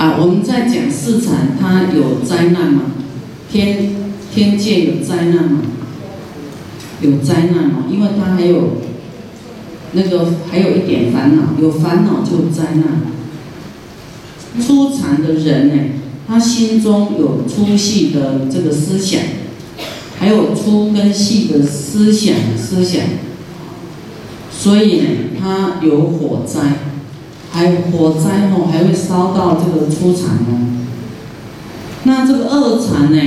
[0.00, 2.84] 啊，我们在讲市场，它有灾难吗？
[3.52, 3.94] 天
[4.34, 5.60] 天界有灾难吗？
[7.02, 7.84] 有灾难吗？
[7.92, 8.78] 因为它还有
[9.92, 13.02] 那个还有一点烦恼，有烦恼就灾难。
[14.64, 15.74] 初禅的人呢，
[16.26, 19.20] 他心中有粗细的这个思想，
[20.18, 23.02] 还有粗跟细的思想思想，
[24.50, 25.06] 所以呢，
[25.38, 26.60] 他有火灾，
[27.52, 30.78] 还有火灾哦，还会烧到这个初禅哦。
[32.04, 33.20] 那这个二禅呢，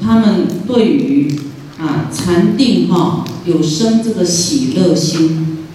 [0.00, 1.40] 他们对于
[1.78, 5.66] 啊禅定哈有生这个喜乐心，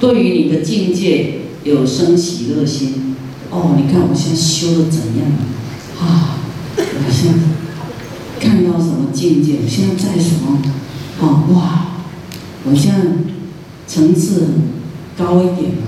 [0.00, 3.16] 对于你的境界有生喜乐心。
[3.50, 5.26] 哦，你看我现在修的怎样
[6.00, 6.38] 啊？
[6.76, 7.38] 我现在
[8.38, 9.58] 看到什么境界？
[9.64, 10.62] 我现在在什么？
[11.20, 11.86] 哦，哇！
[12.64, 12.98] 我现在
[13.86, 14.48] 层次
[15.16, 15.82] 高一点了，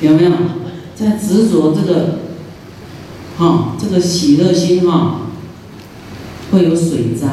[0.00, 0.30] 有没有？
[1.00, 2.18] 在执着这个，
[3.38, 5.22] 哈，这个喜乐心哈，
[6.50, 7.26] 会有水灾。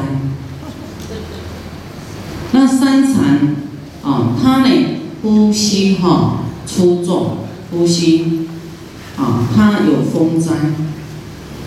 [2.52, 3.56] 那三禅
[4.02, 4.70] 啊，它呢，
[5.22, 7.36] 呼吸哈出众，
[7.70, 8.46] 呼吸。
[9.18, 10.52] 啊，它有风灾，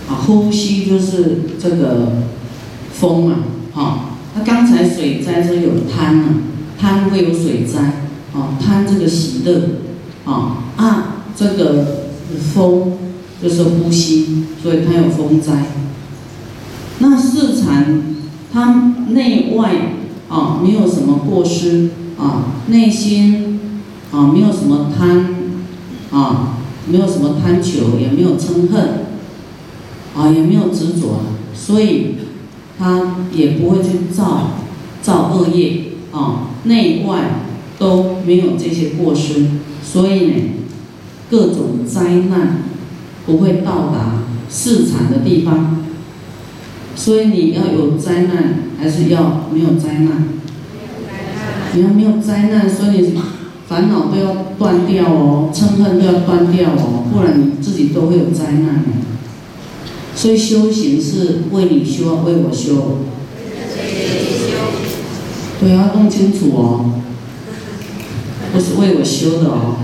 [0.07, 2.13] 啊，呼吸就是这个
[2.93, 3.35] 风嘛，
[3.73, 4.05] 哈。
[4.33, 6.25] 他刚才水灾说有贪啊，
[6.79, 7.79] 贪会有水灾，
[8.33, 9.69] 啊，贪这个喜乐，
[10.23, 12.00] 啊啊，这个
[12.37, 12.93] 风
[13.41, 15.65] 就是呼吸，所以它有风灾。
[16.99, 18.03] 那四禅，
[18.51, 19.71] 它内外
[20.29, 23.59] 啊没有什么过失，啊，内心
[24.11, 25.35] 啊没有什么贪，
[26.11, 26.57] 啊。
[26.87, 29.05] 没有什么贪求，也没有嗔恨，
[30.17, 31.21] 啊，也没有执着，
[31.53, 32.15] 所以
[32.77, 34.53] 他也不会去造
[35.01, 37.43] 造恶业，啊，内外
[37.77, 39.45] 都没有这些过失，
[39.83, 40.33] 所以呢，
[41.31, 42.59] 各种灾难
[43.25, 45.77] 不会到达市场的地方。
[46.95, 50.25] 所以你要有灾难，还是要没有灾难？
[51.73, 53.19] 你要没有灾难，所以你。
[53.71, 58.83] 烦恼都要断掉哦，嗔恨都要断掉哦，不然你自己都会有灾难。
[60.13, 62.97] 所以修行是为你修，为我修。
[65.61, 66.99] 对，要弄清楚哦，
[68.51, 69.77] 不是为我修的哦。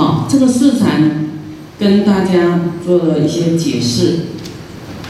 [0.00, 1.28] 好，这个四禅
[1.78, 4.20] 跟大家做了一些解释。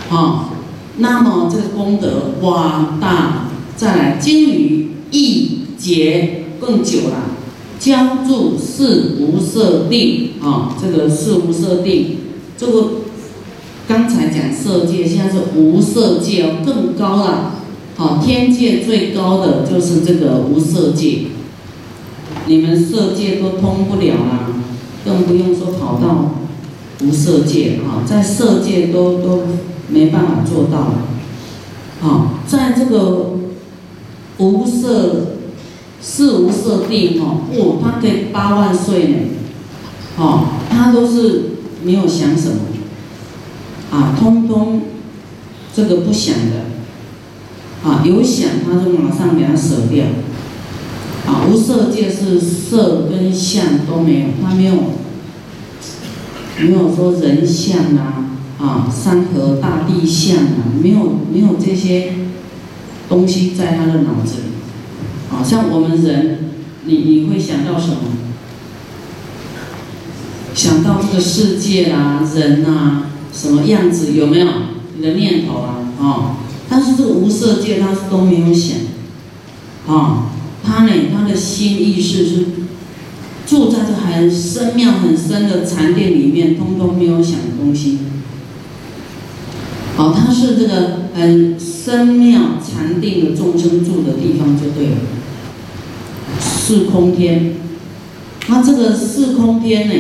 [0.09, 0.53] 好，
[0.97, 3.45] 那么这个功德哇大。
[3.77, 7.37] 再来，金鱼一节更久了，
[7.79, 12.17] 将住四无色定啊，这个四无色定，
[12.59, 12.89] 这个
[13.87, 17.53] 刚才讲色界，现在是无色界哦，更高了，
[17.97, 21.27] 好，天界最高的就是这个无色界，
[22.47, 24.49] 你们色界都通不了啦，
[25.05, 26.35] 更不用说跑到
[27.03, 29.43] 无色界啊，在色界都都
[29.89, 30.95] 没办法做到了，
[32.01, 33.31] 好，在这个。
[34.39, 35.33] 无色
[36.01, 39.17] 四无色地哦，哦，他可以八万岁呢，
[40.17, 41.51] 哦，他都是
[41.85, 42.57] 没有想什么，
[43.91, 44.81] 啊，通通
[45.77, 50.07] 这个不想的，啊，有想他就马上给他舍掉，
[51.49, 54.75] 无色界是色跟相都没有，他没有
[56.61, 62.15] 没有说人相啊，啊，山河大地相啊，没有没有这些。
[63.11, 66.53] 东西在他的脑子里，啊，像我们人，
[66.85, 67.97] 你你会想到什么？
[70.55, 73.03] 想到这个世界啦，人呐，
[73.33, 74.13] 什么样子？
[74.13, 74.47] 有没有
[74.97, 75.79] 你的念头啊？
[75.99, 76.37] 哦，
[76.69, 78.77] 但是这个无色界，他是都没有想，
[79.89, 80.31] 啊，
[80.71, 82.45] 他呢，他的心意识是
[83.45, 87.99] 住在这很深妙、很深的禅殿里面，通通没有想的东西。
[89.97, 94.97] 哦，它是这个很深妙禅定的众生住的地方就对了。
[96.39, 97.55] 四空天，
[98.47, 99.95] 那这个四空天呢，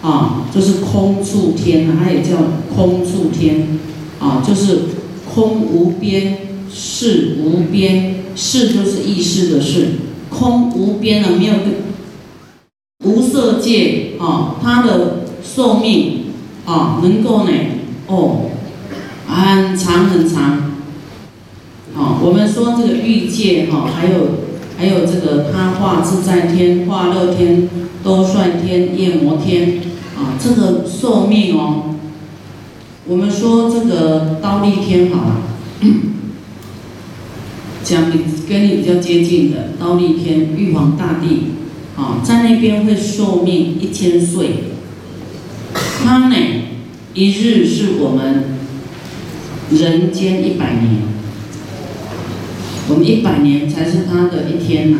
[0.00, 2.36] 啊，就是空处天它也叫
[2.74, 3.80] 空处天，
[4.20, 4.82] 啊，就是
[5.34, 6.38] 空无边，
[7.00, 9.90] 是无边，是就是意识的是，
[10.28, 11.52] 空无边的没有
[13.04, 16.24] 无色界，啊，它的寿命，
[16.64, 17.52] 啊，能够呢，
[18.08, 18.50] 哦。
[19.28, 20.72] 很长很长，
[21.94, 24.18] 啊，我们说这个欲界哈，还有
[24.76, 27.68] 还有这个他化自在天、化乐天、
[28.02, 29.82] 多帅天、夜摩天，
[30.16, 31.94] 啊，这个寿命哦，
[33.06, 35.36] 我们说这个刀立天好了，
[37.88, 41.52] 讲比跟你比较接近的刀立天、玉皇大帝，
[41.96, 44.64] 啊，在那边会寿命一千岁。
[45.72, 46.36] 他呢，
[47.14, 48.44] 一日是我们
[49.70, 51.02] 人间一百年，
[52.90, 54.98] 我们一百年才是他的一天呐。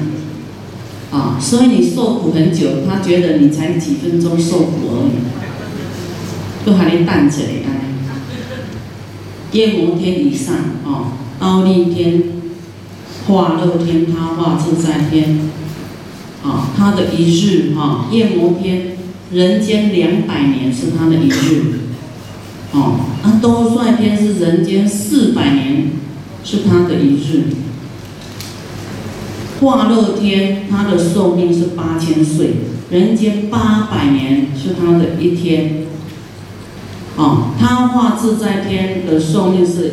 [1.11, 7.64] 啊，所以你受苦很久，他觉得你才几分钟受苦而已，都还能淡着嘞，
[9.52, 12.23] 夜摩天以上，哦，凹利天、
[13.28, 15.38] 化乐天、他化自在天，
[16.42, 18.96] 啊，他的一日，哈，夜摩天，
[19.30, 21.80] 人间两百年是他的一日，
[22.72, 25.90] 哦，那兜率天是人间四百年，
[26.42, 27.44] 是他的一日。
[29.60, 32.54] 化乐天，他的寿命是八千岁，
[32.90, 35.86] 人间八百年是他的一天。
[37.16, 39.92] 啊，他化自在天的寿命是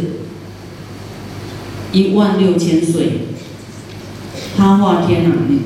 [1.95, 3.21] 一万六千岁。
[4.57, 5.59] 他化天啊，你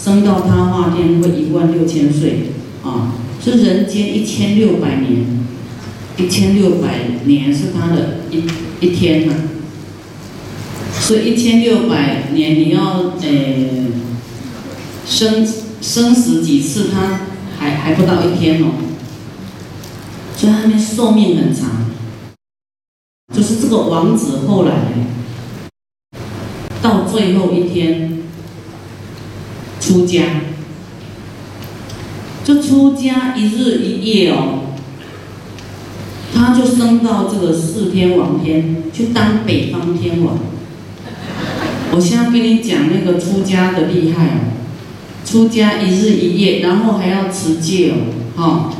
[0.00, 2.52] 升到他化天会一万六千岁
[2.84, 5.46] 啊，是人间一千六百年，
[6.16, 8.44] 一千六百年是他的一
[8.80, 9.34] 一天呐。
[11.00, 13.26] 所以一千六百年，你要呃
[15.06, 15.46] 生
[15.80, 17.20] 生死几次，他
[17.58, 18.66] 还还不到一天哦。
[20.36, 21.86] 所以他们寿命很长。
[23.34, 24.72] 就是这个王子后来
[26.86, 28.18] 到最后一天
[29.80, 30.22] 出家，
[32.44, 34.60] 就出家一日一夜哦，
[36.32, 40.38] 他就升到这个四天王天去当北方天王。
[41.92, 44.38] 我现在跟你讲那个出家的厉害哦，
[45.24, 47.96] 出家一日一夜，然后还要持戒哦，
[48.36, 48.72] 哈，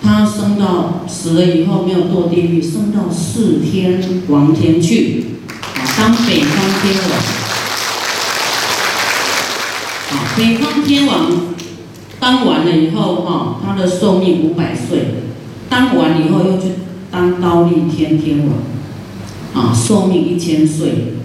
[0.00, 5.24] 他升到死了以后没有堕地狱，升到四天王天去，
[6.00, 7.12] 当北方天王，
[10.08, 11.30] 啊，北方天王
[12.18, 15.16] 当完了以后哈，他的寿命五百岁，
[15.68, 16.68] 当完以后又去
[17.10, 21.16] 当高丽天天王，啊，寿命一千岁，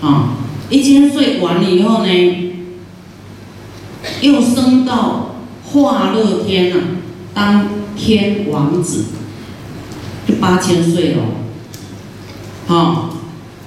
[0.00, 0.30] 啊。
[0.70, 2.52] 一千岁完了以后呢，
[4.22, 6.78] 又升到化乐天啊，
[7.34, 9.04] 当天王子，
[10.26, 11.22] 就八千岁了。
[12.66, 13.10] 好，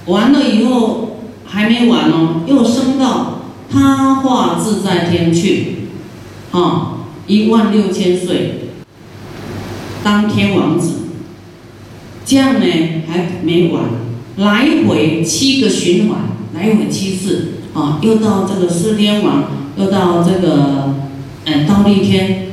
[0.06, 5.88] 完了以后还没完哦，又升到他化自在天去，
[6.50, 8.70] 啊，一万六千岁，
[10.02, 10.94] 当天王子。
[12.24, 12.66] 这样呢
[13.08, 13.84] 还没完，
[14.36, 16.30] 来回七个循环。
[16.52, 19.44] 来回七次，啊，又到这个四天王，
[19.76, 20.94] 又到这个，
[21.44, 22.48] 嗯，倒立天，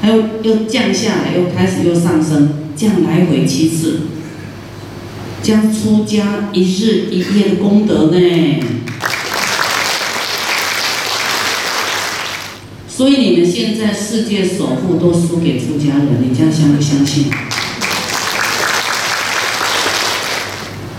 [0.00, 4.00] 还有又降下来，又开始又上升，这样来回七次，
[5.44, 8.18] 将出家一日一夜的功德呢。
[12.88, 17.26] 所以你们现在世界首富都输给出家人，你这样相不相信？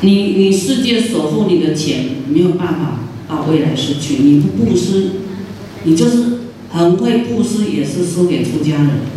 [0.02, 4.18] 你你世界首富，你的钱没有办法到未来失去。
[4.18, 5.10] 你不布施，
[5.86, 9.15] 你就是很会布施，也是输给出家人。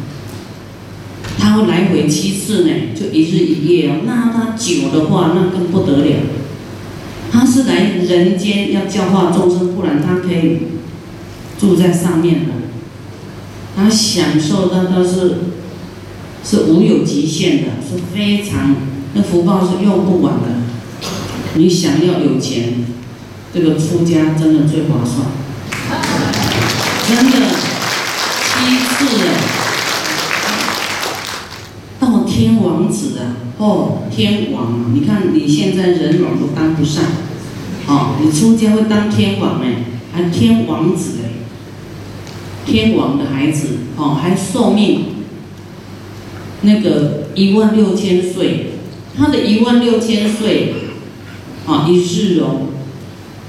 [1.49, 4.01] 他会来回七次呢，就一日一夜哦。
[4.05, 6.17] 那他久的话，那更不得了。
[7.33, 10.59] 他是来人间要教化众生，不然他可以
[11.59, 12.53] 住在上面的。
[13.75, 15.37] 他享受的都是
[16.45, 18.77] 是无有极限的，是非常
[19.15, 20.49] 那福报是用不完的。
[21.55, 22.85] 你想要有钱，
[23.55, 25.29] 这个出家真的最划算，
[27.09, 27.37] 真的。
[28.61, 29.19] 其次，
[32.01, 37.03] 到天王子啊，哦，天王，你看你现在人王都当不上，
[37.89, 41.31] 哦，你出家会当天王哎，还天王子哎，
[42.65, 45.07] 天王的孩子哦，还寿命
[46.63, 48.75] 那个一万六千岁，
[49.17, 50.75] 他的一万六千岁。
[51.67, 52.69] 啊，一日哦，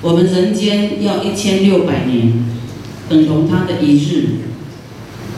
[0.02, 2.34] 我们人间要一千六百年，
[3.08, 4.26] 等同他的一日。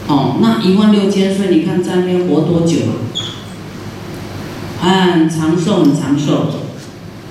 [0.08, 3.11] 哦，那一万六千岁，你看在那边活多久啊？
[4.82, 6.48] 很长寿，很长寿。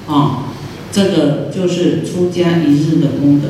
[0.07, 0.45] 哦，
[0.91, 3.49] 这个就是出家一日的功德。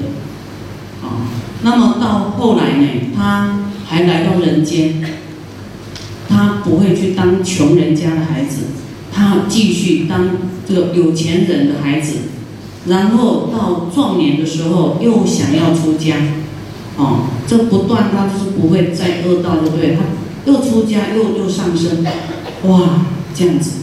[1.03, 1.23] 哦，
[1.63, 5.05] 那么到后来呢，他还来到人间，
[6.29, 8.63] 他不会去当穷人家的孩子，
[9.13, 10.29] 他继续当。
[10.69, 12.19] 这个有钱人的孩子，
[12.87, 16.15] 然后到壮年的时候又想要出家，
[16.97, 19.97] 哦，这不断他就是不会再恶道，对不对？
[19.97, 20.03] 他
[20.45, 22.05] 又出家又又上升，
[22.69, 23.05] 哇，
[23.35, 23.80] 这样子，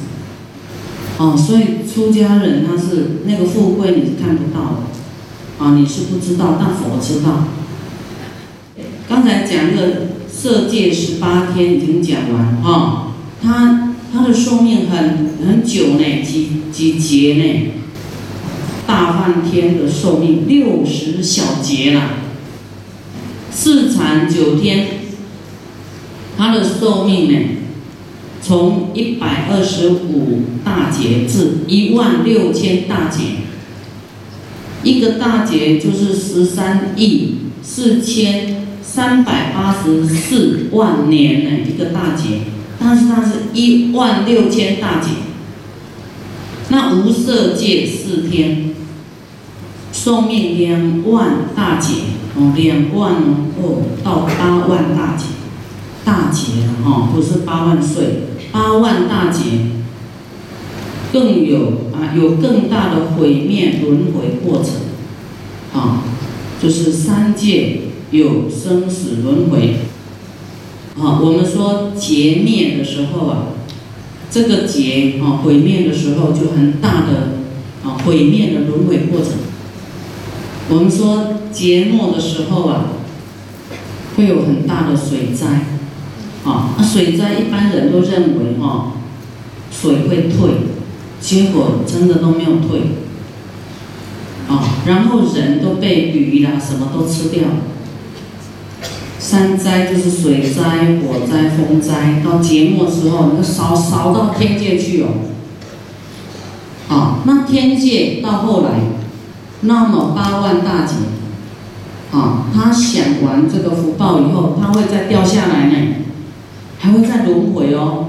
[1.19, 7.45] 哦，所以出家人他是那个富贵你是看不到的，啊，你是不知道，但佛知道。
[9.09, 17.71] 刚才讲的色界十八天已经讲完啊，它它的寿命很很久呢，几几节呢？
[18.85, 22.11] 大半天的寿命六十小节啦，
[23.51, 24.87] 四禅九天，
[26.37, 27.39] 它的寿命呢，
[28.47, 33.23] 从一百二十五大节至一万六千大节，
[34.83, 42.39] 一个大节就是十三亿四千三百八十四万年呢，一个大节，
[42.79, 45.09] 但是它是一万六千大节，
[46.69, 48.73] 那无色界四天。
[49.91, 51.95] 寿命两万大劫
[52.37, 53.13] 哦，两万
[53.59, 55.25] 哦到八万大劫，
[56.05, 59.41] 大劫了哈，不是八万岁，八万大劫，
[61.11, 66.03] 更有啊有更大的毁灭轮回过程，啊，
[66.61, 67.79] 就是三界
[68.11, 69.75] 有生死轮回，
[70.99, 73.47] 啊，我们说劫灭的时候啊，
[74.29, 77.37] 这个劫啊毁灭的时候就很大的
[77.83, 79.31] 啊毁灭的轮回过程。
[80.69, 82.85] 我们说劫末的时候啊，
[84.15, 85.76] 会有很大的水灾，
[86.47, 88.93] 啊，那水灾一般人都认为哈，
[89.69, 90.51] 水会退，
[91.19, 92.79] 结果真的都没有退，
[94.47, 97.43] 啊，然后人都被鱼啦什么都吃掉，
[99.19, 105.07] 山灾就是水灾、火灾、风灾，到节末时候，那个烧烧到天界去哦，
[106.87, 108.79] 啊，那天界到后来。
[109.61, 110.93] 那么八万大劫，
[112.11, 115.75] 啊，他享完这个福报以后，他会再掉下来呢，
[116.79, 118.07] 还会再轮回哦。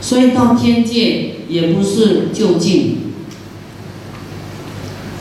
[0.00, 2.98] 所以到天界也不是就近。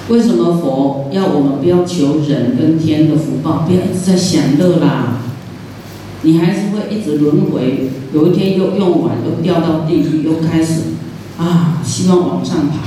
[0.10, 5.20] 为什么佛要我们不要求人跟天的福报，不要一直在享乐啦？
[6.24, 10.82] 你还是会一直轮回，有一天又用完，又掉到地狱，又开始
[11.38, 12.80] 啊，希望往上爬。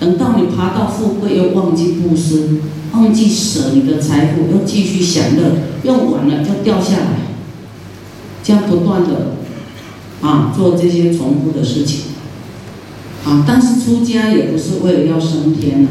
[0.00, 2.58] 等到你爬到富贵，又忘记布施，
[2.92, 5.52] 忘记舍你的财富，又继续享乐，
[5.84, 7.17] 用完了就掉下来，
[8.48, 9.34] 这样不断的
[10.22, 12.04] 啊做这些重复的事情
[13.26, 13.44] 啊。
[13.46, 15.90] 但是出家也不是为了要升天呐，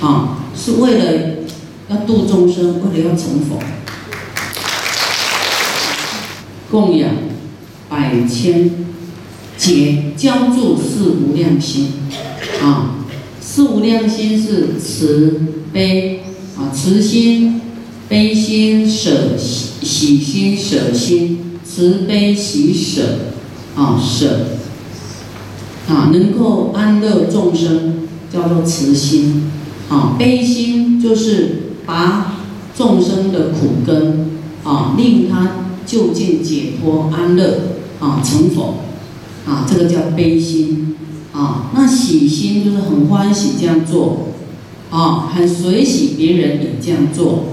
[0.00, 1.38] 啊，是为了
[1.88, 3.58] 要度众生，为了要成佛，
[6.70, 7.10] 供养
[7.88, 8.70] 百千
[9.58, 11.94] 劫，浇筑四无量心。
[12.62, 12.98] 啊，
[13.40, 15.40] 四无量心是慈
[15.72, 16.20] 悲
[16.56, 17.60] 啊，慈心、
[18.08, 23.02] 悲心、舍心喜心、舍心，慈悲喜舍
[23.76, 24.46] 啊，舍
[25.88, 29.50] 啊，能够安乐众生，叫做慈心
[29.88, 30.16] 啊。
[30.18, 32.36] 悲心就是把
[32.76, 34.30] 众生的苦根
[34.64, 38.76] 啊，令他就近解脱安乐啊，成佛
[39.46, 40.96] 啊，这个叫悲心。
[41.34, 44.28] 啊，那喜心就是很欢喜这样做，
[44.90, 47.51] 啊，很随喜别人也这样做，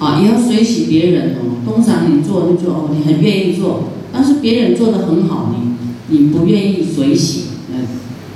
[0.00, 1.62] 啊，也要随喜别人哦。
[1.64, 5.76] 通常你做就做哦，你很愿意做，但是别人做的很好，你
[6.08, 7.86] 你不愿意随喜，嗯，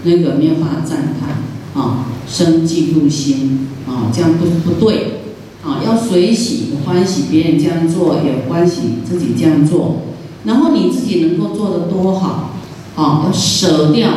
[0.05, 5.23] 那个没有办法赞叹，啊，生嫉妒心，啊，这样不不对，
[5.65, 10.03] 啊，要随喜欢喜别人这样做，也欢喜自己这样做，
[10.45, 12.51] 然后你自己能够做的多好，
[12.95, 14.11] 啊，要舍掉。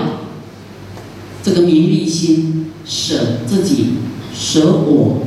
[1.42, 3.94] 这个名利心，舍自己，
[4.34, 5.20] 舍我，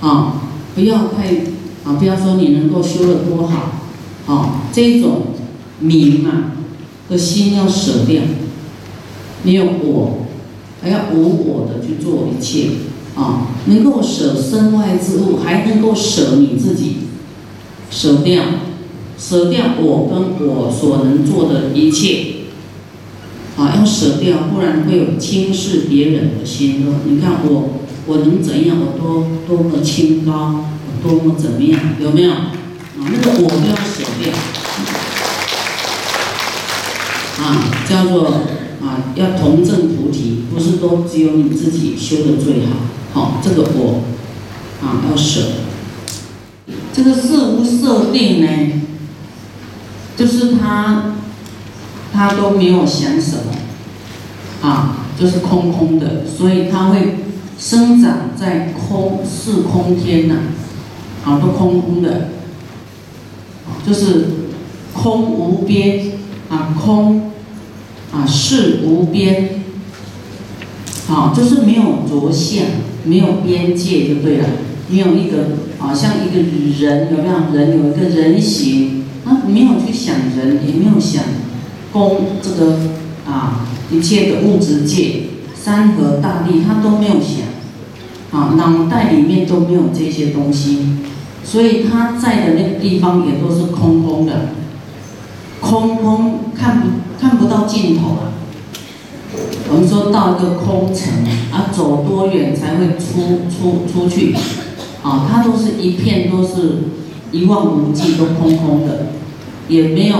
[0.00, 0.43] 啊，
[0.74, 1.28] 不要太
[1.84, 3.72] 啊，不要说你能够修得多好，
[4.26, 5.22] 啊，这种
[5.80, 6.52] 名啊
[7.08, 8.22] 的心要舍掉，
[9.42, 10.26] 没有我，
[10.82, 12.68] 还要无我的去做一切，
[13.14, 16.96] 啊，能够舍身外之物，还能够舍你自己，
[17.90, 18.42] 舍掉，
[19.18, 22.26] 舍掉我跟我所能做的一切。
[23.56, 26.84] 啊，要舍掉，不然会有轻视别人的心。
[27.06, 28.76] 你看我，我能怎样？
[28.80, 31.80] 我多多么清高，我多么怎么样？
[32.00, 32.32] 有没有？
[32.32, 32.48] 啊，
[32.98, 34.32] 那个我都要舍掉。
[37.42, 38.26] 啊，叫做
[38.82, 42.72] 啊，要同证菩提，不是都只有你自己修的最好。
[43.12, 44.02] 好，这个我
[44.82, 45.40] 啊要舍。
[46.92, 48.48] 这个色无色定呢，
[50.16, 51.10] 就是他。
[52.16, 57.16] 他都没有想什么，啊，就是空空的，所以他会
[57.58, 60.34] 生长在空四空天呐，
[61.24, 62.28] 啊，都空空的，
[63.86, 64.26] 就是
[64.92, 66.12] 空无边
[66.48, 67.30] 啊，空
[68.12, 69.62] 啊，是无边，
[71.06, 72.64] 好，就是没有着相，
[73.04, 74.48] 没有边界就对了，
[74.88, 77.34] 没有一个啊，像一个人有没有？
[77.54, 81.22] 人有一个人形，啊没有去想人，也没有想
[81.92, 82.78] 公这个
[83.26, 85.22] 啊，一切的物质界、
[85.64, 90.98] 山河大地，他都没有想，啊，脑袋里面都没有这些东西，
[91.42, 94.50] 所以他在的那个地方也都是空空的，
[95.62, 98.36] 空空看不看不到尽头啊。
[99.70, 104.36] 我们说到一个空城啊，走多远才会出出出去？
[105.02, 106.90] 啊，它都是一片都是
[107.32, 109.06] 一望无际，都空空的，
[109.68, 110.16] 也没有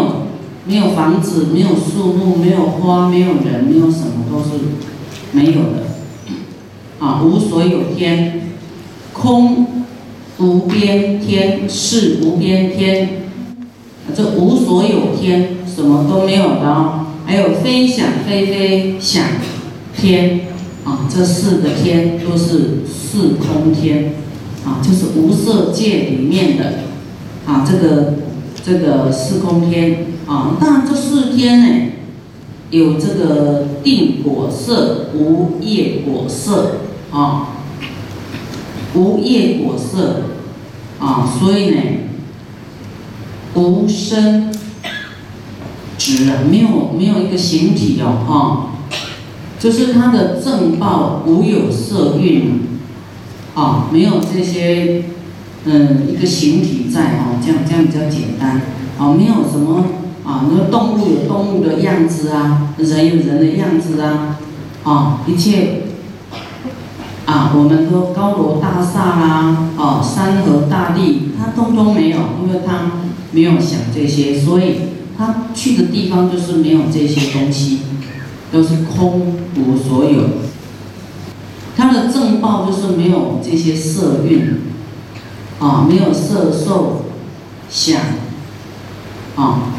[0.64, 4.64] 没有房子，没有树木，没有花，没有人，没有什么都是
[5.34, 5.84] 没有的。
[7.00, 8.52] 啊，无所有天，
[9.12, 9.66] 空
[10.38, 13.24] 无边天，是无边天，
[14.14, 17.06] 这无所有天，什么都没有的哦。
[17.26, 19.24] 还有飞想飞飞想
[19.94, 20.40] 天
[20.84, 24.14] 啊，这四个天都是四空天
[24.64, 26.80] 啊，就是无色界里面的
[27.46, 28.14] 啊，这个
[28.64, 30.56] 这个四空天啊。
[30.60, 31.92] 但这四天呢，
[32.70, 36.80] 有这个定果色、无业果色
[37.10, 37.48] 啊，
[38.94, 40.22] 无业果色
[40.98, 41.80] 啊，所以呢，
[43.54, 44.52] 无生。
[45.96, 48.72] 直啊，没有没有一个形体哦，哈，
[49.58, 52.60] 就是它的正报无有色蕴，
[53.54, 55.04] 啊，没有这些，
[55.64, 58.60] 嗯，一个形体在哦，这样这样比较简单，
[58.98, 59.84] 啊，没有什么
[60.24, 64.38] 啊，那个动物有动物的样子啊，人有人的样子啊，
[64.82, 65.82] 啊，一切，
[67.26, 72.92] 啊，我们说高楼大厦啦，啊，山河大地，它通通没有，因为它
[73.32, 74.94] 没有想这些，所以。
[75.16, 77.82] 他去的地方就是没有这些东西，
[78.50, 80.24] 都是空无所有。
[81.76, 84.62] 他的正报就是没有这些色蕴，
[85.60, 87.04] 啊，没有色受
[87.70, 88.00] 想，
[89.36, 89.70] 啊，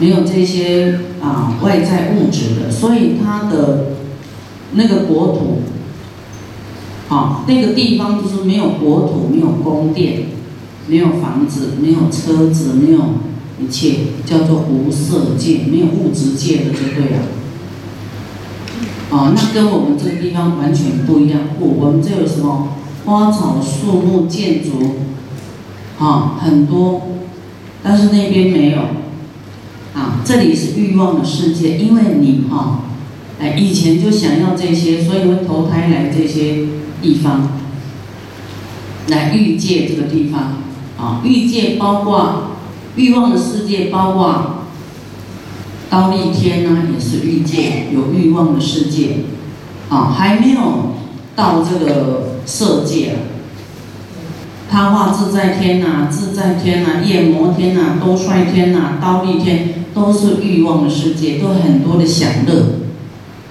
[0.00, 3.92] 没有这些啊外在物质的，所以他的
[4.72, 5.62] 那个国土，
[7.08, 10.26] 啊，那个地方就是没有国土，没有宫殿，
[10.88, 13.00] 没有房子，没有车子，没有。
[13.56, 17.18] 一切叫做无色界，没有物质界的就对了。
[19.10, 21.42] 啊，那跟我们这个地方完全不一样。
[21.56, 22.70] 不，我们这有什么
[23.06, 24.96] 花草树木、建筑，
[26.04, 27.02] 啊，很多，
[27.80, 28.78] 但是那边没有。
[30.24, 32.80] 这里是欲望的世界，因为你哈，
[33.40, 36.66] 哎，以前就想要这些，所以会投胎来这些
[37.02, 37.48] 地方，
[39.08, 40.58] 来欲界这个地方。
[40.98, 42.50] 啊，欲界包括。
[42.96, 44.66] 欲望的世界包括
[45.90, 49.24] 刀立天呢，也是欲界有欲望的世界，
[49.88, 50.94] 啊，还没有
[51.34, 53.16] 到这个色界。
[54.70, 62.80] 他化自在天呐，自在天呐，夜魔天呐，多帅天呐，刀立天都是欲望的世界，都很多的享乐。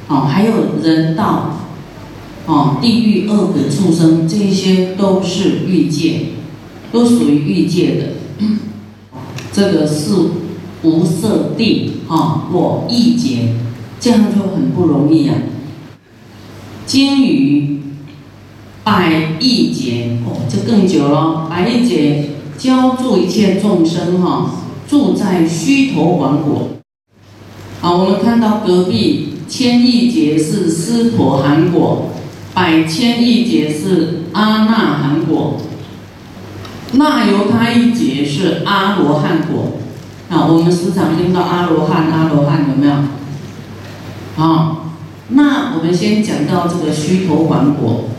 [0.10, 0.54] 哦，还有
[0.84, 1.56] 人道，
[2.46, 6.26] 哦，地狱恶鬼畜生，这些都是欲界，
[6.92, 8.48] 都属于欲界的。
[9.54, 10.14] 这个是
[10.82, 13.54] 无色地啊，我一劫，
[14.00, 15.36] 这样就很不容易啊。
[16.86, 17.80] 经语
[18.84, 21.48] 百亿劫哦，就更久了。
[21.50, 24.63] 百亿劫教助一切众生哈，
[24.94, 26.68] 住在虚陀王国。
[27.82, 32.12] 好，我们看到隔壁千亿劫是斯陀含果，
[32.54, 35.58] 百千亿劫是阿那含果。
[36.92, 39.80] 那由他一劫是阿罗汉果，
[40.30, 42.94] 啊，我们时常听到阿罗汉，阿罗汉有没有？
[44.38, 44.78] 啊，
[45.30, 48.10] 那我们先讲到这个须陀洹果，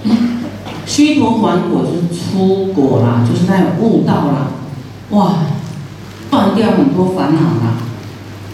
[0.86, 4.48] 须陀洹果就是出果啦，就是他有悟道啦，
[5.10, 5.36] 哇，
[6.34, 7.76] 断掉很多烦恼啦，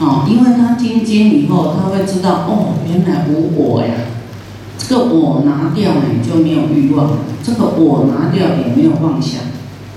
[0.00, 3.94] 哦，因为他听经以后，他会知道哦，原来无我呀，
[4.76, 7.08] 这个我拿掉呢就没有欲望，
[7.42, 9.40] 这个我拿掉也没有妄想。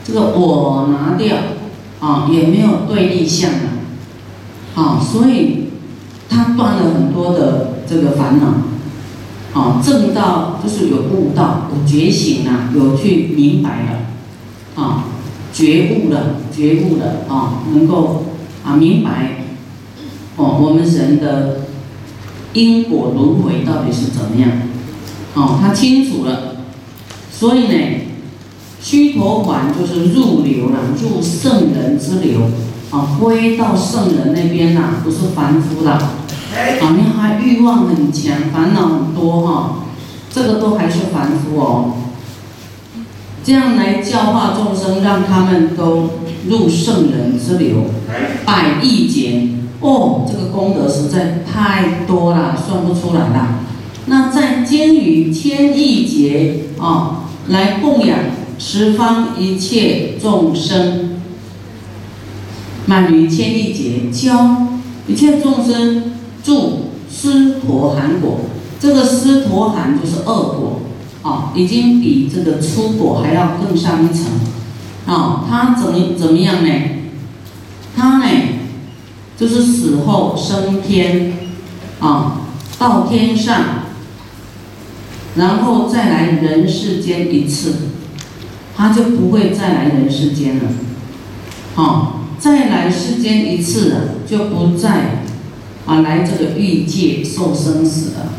[0.06, 1.36] 这个我拿掉，
[2.00, 3.70] 啊，也没有对立相了，
[4.76, 5.70] 啊，所以
[6.30, 15.04] 他断了很多的这个烦恼，啊，正道就是有悟道，有觉醒了，有去明白了，啊，
[15.54, 18.26] 觉悟了，觉悟了，啊，能够
[18.66, 19.46] 啊明白，
[20.36, 21.62] 哦，我们人的
[22.54, 24.50] 因果轮回到底是怎么样，
[25.36, 26.56] 哦，他清楚了，
[27.32, 28.00] 所以呢。
[28.86, 32.42] 须陀洹就是入流了，入圣人之流，
[32.92, 36.12] 啊，归到圣人那边呐，不是凡夫的，啊，
[36.94, 39.86] 你还欲望很强，烦恼很多哈，
[40.30, 41.94] 这个都还是凡夫哦。
[43.44, 46.10] 这样来教化众生，让他们都
[46.48, 47.84] 入圣人之流，
[48.46, 49.50] 百亿劫。
[49.82, 53.60] 哦，这个功德实在太多了，算不出来了。
[54.06, 58.18] 那在监于千亿劫啊，来供养
[58.58, 61.20] 十方一切众生，
[62.86, 64.68] 满于千亿劫，教
[65.06, 68.40] 一切众生住斯陀含果。
[68.80, 70.82] 这个斯陀含就是恶果，
[71.24, 74.28] 啊，已经比这个出果还要更上一层。
[75.06, 76.72] 啊，他怎么怎么样呢？
[77.96, 78.26] 他呢？
[79.36, 81.34] 就是死后升天，
[82.00, 82.42] 啊，
[82.78, 83.62] 到天上，
[85.36, 87.90] 然后再来人世间一次，
[88.78, 90.70] 他就不会再来人世间了，
[91.76, 95.26] 好，再来世间一次了，就不再
[95.86, 98.34] 啊来这个欲界受生死了，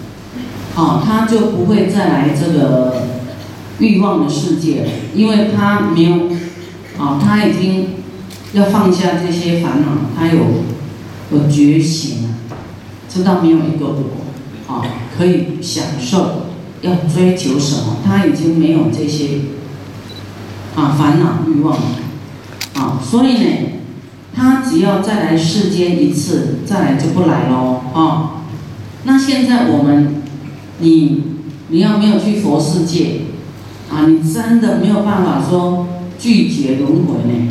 [0.75, 3.05] 好，他就不会再来这个
[3.79, 6.13] 欲望的世界了，因为他没有，
[6.99, 7.89] 啊，他已经
[8.53, 10.41] 要放下这些烦恼，他有。
[11.33, 12.29] 有觉醒了，
[13.09, 14.85] 知道没有一个我啊，
[15.17, 16.43] 可以享受，
[16.83, 17.97] 要追求什么？
[18.05, 19.39] 他已经没有这些
[20.77, 21.83] 啊烦恼欲望了
[22.75, 23.49] 啊，所以呢，
[24.37, 28.45] 他只要再来世间一次，再来就不来喽啊。
[29.05, 30.23] 那现在我们，
[30.79, 31.23] 你
[31.69, 33.23] 你要没有去佛世界？
[33.91, 35.87] 啊，你真的没有办法说
[36.19, 37.49] 拒绝轮回呢。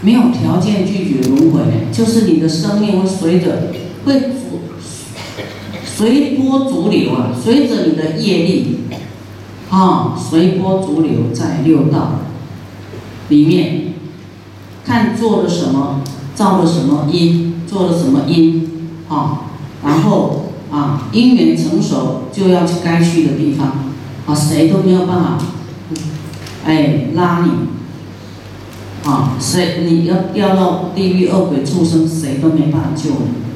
[0.00, 1.60] 没有条件拒绝轮回，
[1.92, 3.72] 就是你的生命会随着
[4.04, 4.30] 会
[5.84, 8.78] 随波逐流啊，随着你的业力
[9.68, 12.20] 啊，随波逐流在六道
[13.28, 13.94] 里面，
[14.84, 16.02] 看做了什么，
[16.34, 19.50] 造了什么因，做了什么因啊，
[19.84, 23.66] 然后啊因缘成熟就要去该去的地方
[24.26, 25.38] 啊，谁都没有办法，
[26.64, 27.68] 哎拉你。
[29.04, 33.47] 啊，谁你要掉到地狱恶鬼畜生，谁都没办法救你，